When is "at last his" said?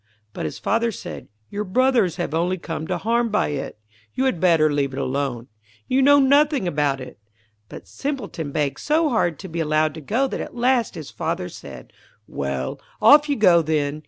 10.41-11.11